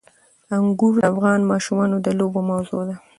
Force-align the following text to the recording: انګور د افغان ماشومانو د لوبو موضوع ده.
انګور 0.55 0.93
د 0.99 1.01
افغان 1.11 1.39
ماشومانو 1.51 1.95
د 2.05 2.07
لوبو 2.19 2.39
موضوع 2.51 2.81
ده. 2.89 2.95